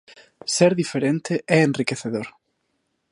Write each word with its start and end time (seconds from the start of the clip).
Ser 0.55 0.71
diferente 0.81 1.33
é 1.55 1.57
enriquecedor. 1.61 2.27